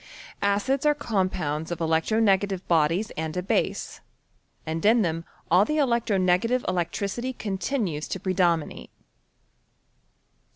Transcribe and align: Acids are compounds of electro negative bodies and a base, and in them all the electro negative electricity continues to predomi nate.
Acids 0.41 0.83
are 0.83 0.95
compounds 0.95 1.69
of 1.69 1.79
electro 1.79 2.19
negative 2.19 2.67
bodies 2.67 3.11
and 3.11 3.37
a 3.37 3.43
base, 3.43 4.01
and 4.65 4.83
in 4.83 5.03
them 5.03 5.25
all 5.51 5.63
the 5.63 5.77
electro 5.77 6.17
negative 6.17 6.65
electricity 6.67 7.33
continues 7.33 8.07
to 8.07 8.19
predomi 8.19 8.65
nate. 8.67 8.89